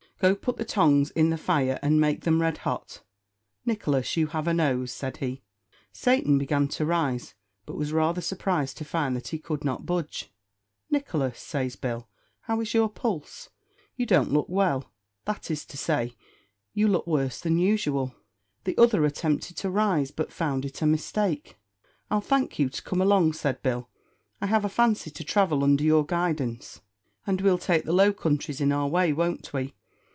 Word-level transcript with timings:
Go 0.21 0.35
put 0.35 0.57
the 0.57 0.65
tongs 0.65 1.09
in 1.09 1.31
the 1.31 1.35
fire, 1.37 1.79
and 1.81 1.99
make 1.99 2.21
them 2.21 2.43
red 2.43 2.59
hot. 2.59 3.01
Nicholas, 3.65 4.15
you 4.15 4.27
have 4.27 4.47
a 4.47 4.53
nose," 4.53 4.91
said 4.91 5.17
he. 5.17 5.41
Satan 5.91 6.37
began 6.37 6.67
to 6.67 6.85
rise, 6.85 7.33
but 7.65 7.75
was 7.75 7.91
rather 7.91 8.21
surprised 8.21 8.77
to 8.77 8.85
find 8.85 9.15
that 9.15 9.29
he 9.29 9.39
could 9.39 9.63
not 9.63 9.87
budge. 9.87 10.29
"Nicholas," 10.91 11.39
says 11.39 11.75
Bill, 11.75 12.07
"how 12.41 12.61
is 12.61 12.75
your 12.75 12.87
pulse? 12.87 13.49
you 13.95 14.05
don't 14.05 14.31
look 14.31 14.47
well; 14.47 14.91
that 15.25 15.49
is 15.49 15.65
to 15.65 15.75
say, 15.75 16.13
you 16.71 16.87
look 16.87 17.07
worse 17.07 17.39
than 17.39 17.57
usual." 17.57 18.13
The 18.65 18.77
other 18.77 19.03
attempted 19.05 19.57
to 19.57 19.71
rise, 19.71 20.11
but 20.11 20.31
found 20.31 20.65
it 20.65 20.83
a 20.83 20.85
mistake. 20.85 21.57
"I'll 22.11 22.21
thank 22.21 22.59
you 22.59 22.69
to 22.69 22.83
come 22.83 23.01
along," 23.01 23.33
said 23.33 23.63
Bill. 23.63 23.89
"I 24.39 24.45
have 24.45 24.65
a 24.65 24.69
fancy 24.69 25.09
to 25.09 25.23
travel 25.23 25.63
under 25.63 25.83
your 25.83 26.05
guidance, 26.05 26.79
and 27.25 27.41
we'll 27.41 27.57
take 27.57 27.85
the 27.85 27.91
Low 27.91 28.13
Countries 28.13 28.61
in 28.61 28.71
our 28.71 28.87
way, 28.87 29.13
won't 29.13 29.51
we? 29.51 29.73